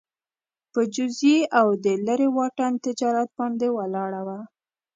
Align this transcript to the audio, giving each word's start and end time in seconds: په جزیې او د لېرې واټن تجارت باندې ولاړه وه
په 0.73 0.81
جزیې 0.95 1.37
او 1.59 1.67
د 1.83 1.85
لېرې 2.05 2.27
واټن 2.37 2.73
تجارت 2.85 3.29
باندې 3.37 3.67
ولاړه 3.77 4.21
وه 4.27 4.39